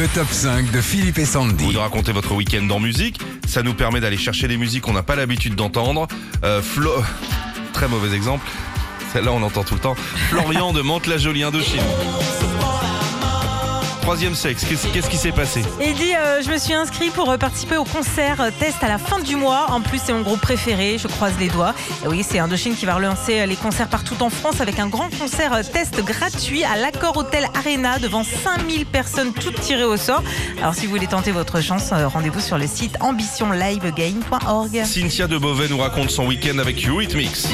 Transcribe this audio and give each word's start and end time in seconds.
Le 0.00 0.08
top 0.08 0.28
5 0.30 0.70
de 0.70 0.80
Philippe 0.80 1.18
et 1.18 1.24
Vous 1.24 1.32
Sandy. 1.32 1.74
nous 1.74 1.78
racontez 1.78 2.12
votre 2.12 2.32
week-end 2.34 2.66
en 2.70 2.80
musique. 2.80 3.20
Ça 3.46 3.62
nous 3.62 3.74
permet 3.74 4.00
d'aller 4.00 4.16
chercher 4.16 4.48
des 4.48 4.56
musiques 4.56 4.84
qu'on 4.84 4.94
n'a 4.94 5.02
pas 5.02 5.14
l'habitude 5.14 5.56
d'entendre. 5.56 6.08
Euh, 6.42 6.62
Flo... 6.62 6.90
Très 7.74 7.86
mauvais 7.86 8.16
exemple. 8.16 8.50
Celle-là, 9.12 9.30
on 9.30 9.40
l'entend 9.40 9.62
tout 9.62 9.74
le 9.74 9.80
temps. 9.80 9.94
Florian 10.30 10.72
de 10.72 10.80
Mantes-la-Jolie 10.80 11.42
Indochine. 11.42 11.82
Troisième 14.10 14.34
sexe, 14.34 14.64
qu'est-ce 14.64 15.08
qui 15.08 15.16
s'est 15.16 15.30
passé 15.30 15.62
dit 15.78 16.16
euh, 16.16 16.42
Je 16.42 16.50
me 16.50 16.58
suis 16.58 16.74
inscrit 16.74 17.10
pour 17.10 17.30
euh, 17.30 17.36
participer 17.36 17.76
au 17.76 17.84
concert 17.84 18.40
euh, 18.40 18.50
test 18.58 18.82
à 18.82 18.88
la 18.88 18.98
fin 18.98 19.20
du 19.20 19.36
mois. 19.36 19.66
En 19.68 19.80
plus, 19.80 20.00
c'est 20.04 20.12
mon 20.12 20.22
groupe 20.22 20.40
préféré. 20.40 20.98
Je 20.98 21.06
croise 21.06 21.34
les 21.38 21.46
doigts. 21.46 21.76
Et 22.04 22.08
oui, 22.08 22.26
c'est 22.28 22.40
Indochine 22.40 22.74
qui 22.74 22.86
va 22.86 22.96
relancer 22.96 23.38
euh, 23.38 23.46
les 23.46 23.54
concerts 23.54 23.86
partout 23.86 24.20
en 24.20 24.28
France 24.28 24.60
avec 24.60 24.80
un 24.80 24.88
grand 24.88 25.16
concert 25.16 25.52
test 25.70 26.04
gratuit 26.04 26.64
à 26.64 26.74
l'Accord 26.76 27.16
Hotel 27.18 27.46
Arena 27.54 28.00
devant 28.00 28.24
5000 28.24 28.84
personnes, 28.84 29.32
toutes 29.32 29.60
tirées 29.60 29.84
au 29.84 29.96
sort. 29.96 30.24
Alors, 30.58 30.74
si 30.74 30.86
vous 30.86 30.90
voulez 30.90 31.06
tenter 31.06 31.30
votre 31.30 31.60
chance, 31.60 31.92
rendez-vous 31.92 32.40
sur 32.40 32.58
le 32.58 32.66
site 32.66 32.96
ambitionlivegame.org. 32.98 34.82
Cynthia 34.86 35.28
de 35.28 35.38
Beauvais 35.38 35.68
nous 35.68 35.78
raconte 35.78 36.10
son 36.10 36.26
week-end 36.26 36.58
avec 36.58 36.84
Eurythmics. 36.84 37.46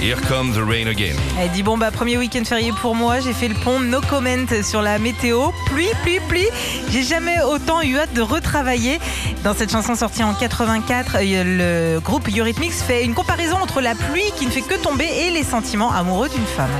Here 0.00 0.20
comes 0.28 0.54
the 0.54 0.62
rain 0.62 0.88
again. 0.88 1.16
Elle 1.38 1.50
dit 1.50 1.62
bon 1.62 1.78
bah 1.78 1.90
premier 1.90 2.18
week-end 2.18 2.44
férié 2.44 2.70
pour 2.80 2.94
moi, 2.94 3.20
j'ai 3.20 3.32
fait 3.32 3.48
le 3.48 3.54
pont, 3.54 3.80
no 3.80 4.00
comment 4.08 4.46
sur 4.62 4.82
la 4.82 4.98
météo, 4.98 5.50
pluie, 5.66 5.88
pluie, 6.02 6.20
pluie. 6.28 6.48
J'ai 6.90 7.02
jamais 7.02 7.40
autant 7.42 7.80
eu 7.82 7.96
hâte 7.96 8.12
de 8.12 8.20
retravailler. 8.20 9.00
Dans 9.42 9.54
cette 9.54 9.72
chanson 9.72 9.94
sortie 9.94 10.22
en 10.22 10.34
84, 10.34 11.16
euh, 11.16 11.94
le 11.94 12.00
groupe 12.00 12.28
Eurythmics 12.28 12.72
fait 12.72 13.04
une 13.04 13.14
comparaison 13.14 13.56
entre 13.56 13.80
la 13.80 13.94
pluie 13.94 14.30
qui 14.36 14.46
ne 14.46 14.50
fait 14.50 14.60
que 14.60 14.74
tomber 14.74 15.08
et 15.26 15.30
les 15.30 15.44
sentiments 15.44 15.92
amoureux 15.92 16.28
d'une 16.28 16.46
femme. 16.46 16.70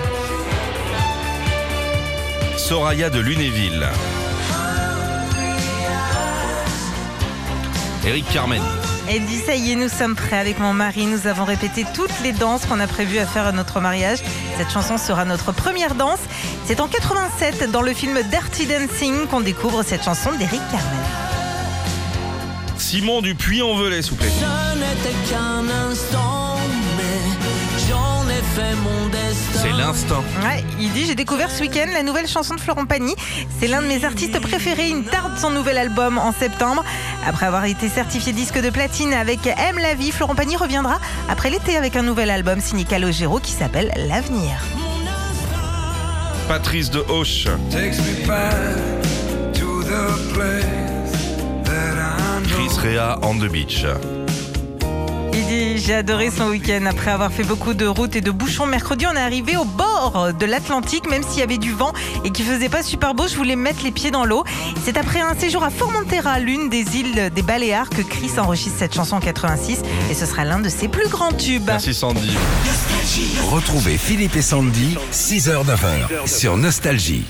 Soraya 2.57 3.09
de 3.11 3.21
Lunéville. 3.21 3.87
Eric 8.07 8.25
Carmen. 8.33 8.63
Elle 9.09 9.25
dit 9.27 9.39
ça 9.39 9.57
y 9.57 9.73
est, 9.73 9.75
nous 9.75 9.89
sommes 9.89 10.15
prêts 10.15 10.39
avec 10.39 10.61
mon 10.61 10.73
mari. 10.73 11.07
Nous 11.07 11.27
avons 11.27 11.45
répété 11.45 11.85
toutes 11.93 12.13
les 12.23 12.31
danses 12.31 12.65
qu'on 12.65 12.79
a 12.79 12.87
prévues 12.87 13.19
à 13.19 13.27
faire 13.27 13.47
à 13.47 13.53
notre 13.53 13.81
mariage. 13.81 14.19
Cette 14.57 14.71
chanson 14.71 14.97
sera 14.97 15.25
notre 15.25 15.51
première 15.51 15.97
danse. 15.97 16.21
C'est 16.67 16.81
en 16.81 16.87
87 16.87 17.69
dans 17.73 17.83
le 17.83 17.93
film 17.93 18.17
Dirty 18.31 18.67
Dancing 18.67 19.27
qu'on 19.27 19.41
découvre 19.41 19.83
cette 19.83 20.05
chanson 20.05 20.31
d'Eric 20.33 20.61
Carmen. 20.71 21.05
Simon 22.79 23.23
Dupuis 23.23 23.63
en 23.63 23.75
velay, 23.75 24.03
s'il 24.03 24.13
vous 24.13 24.19
plaît. 24.19 24.29
Ce 24.29 24.79
n'était 24.79 25.17
qu'un 25.29 25.69
instant, 25.91 26.59
mais 26.97 27.87
l'instant. 29.77 30.23
Ouais, 30.43 30.65
il 30.81 30.93
dit 30.93 31.07
j'ai 31.07 31.15
découvert 31.15 31.51
ce 31.51 31.61
week-end 31.61 31.87
la 31.93 32.03
nouvelle 32.03 32.27
chanson 32.27 32.55
de 32.55 32.61
Florent 32.61 32.87
Pagny. 32.87 33.15
C'est 33.59 33.67
l'un 33.67 33.83
de 33.83 33.87
mes 33.87 34.05
artistes 34.05 34.39
préférés. 34.41 34.89
Il 34.89 35.05
tarde 35.05 35.37
son 35.39 35.51
nouvel 35.51 35.79
album 35.79 36.19
en 36.19 36.33
septembre. 36.33 36.85
Après 37.27 37.47
avoir 37.47 37.65
été 37.65 37.89
certifié 37.89 38.33
disque 38.33 38.61
de 38.61 38.71
platine 38.71 39.13
avec 39.13 39.47
Aime 39.47 39.79
la 39.79 39.95
vie, 39.95 40.13
Florent 40.13 40.35
Pagny 40.35 40.57
reviendra 40.57 40.99
après 41.29 41.51
l'été 41.51 41.77
avec 41.77 41.97
un 41.97 42.03
nouvel 42.03 42.31
album 42.31 42.61
signé 42.61 42.85
Calogero 42.85 43.39
qui 43.39 43.53
s'appelle 43.53 43.93
L'avenir. 44.09 44.53
Patrice 46.49 46.91
de 46.91 47.05
Hoche. 47.09 47.49
Takes 47.71 47.99
me 47.99 48.27
back 48.27 48.55
to 49.55 49.83
the 49.83 50.33
place 50.33 51.37
that 51.65 51.97
I 51.97 52.41
know. 52.43 52.57
Chris 52.57 52.79
Rea 52.83 53.19
on 53.23 53.39
the 53.39 53.51
beach. 53.51 53.85
J'ai 55.49 55.95
adoré 55.95 56.33
son 56.33 56.49
week-end 56.49 56.87
après 56.87 57.13
avoir 57.13 57.31
fait 57.31 57.45
beaucoup 57.45 57.73
de 57.73 57.87
routes 57.87 58.17
et 58.17 58.21
de 58.21 58.33
bouchons. 58.33 58.67
Mercredi, 58.67 59.07
on 59.07 59.15
est 59.15 59.21
arrivé 59.21 59.57
au 59.57 59.65
bord 59.65 60.33
de 60.33 60.45
l'Atlantique, 60.45 61.09
même 61.09 61.23
s'il 61.23 61.39
y 61.39 61.43
avait 61.43 61.59
du 61.59 61.73
vent 61.73 61.93
et 62.25 62.31
qu'il 62.31 62.45
faisait 62.45 62.69
pas 62.69 62.83
super 62.83 63.15
beau. 63.15 63.29
Je 63.29 63.37
voulais 63.37 63.55
mettre 63.55 63.85
les 63.85 63.93
pieds 63.93 64.11
dans 64.11 64.25
l'eau. 64.25 64.43
C'est 64.85 64.99
après 64.99 65.21
un 65.21 65.37
séjour 65.37 65.63
à 65.63 65.71
Formentera, 65.71 66.41
l'une 66.41 66.69
des 66.69 66.97
îles 66.97 67.31
des 67.33 67.43
Baléares, 67.43 67.91
que 67.91 68.03
Chris 68.03 68.33
enregistre 68.39 68.79
cette 68.81 68.95
chanson 68.95 69.17
en 69.17 69.21
86 69.21 69.83
et 70.11 70.15
ce 70.15 70.27
sera 70.27 70.45
l'un 70.45 70.59
de 70.59 70.69
ses 70.69 70.89
plus 70.89 71.09
grands 71.09 71.33
tubes. 71.33 71.67
Merci 71.67 71.95
Sandy. 71.95 72.33
Retrouvez 73.49 73.99
Philippe 73.99 74.35
et 74.35 74.43
Sandy, 74.43 74.99
6h-9h, 75.13 76.27
sur 76.27 76.57
Nostalgie. 76.57 77.25